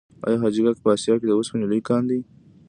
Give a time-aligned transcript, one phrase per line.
[0.25, 2.19] آیا حاجي ګک په اسیا کې د وسپنې لوی کان دی؟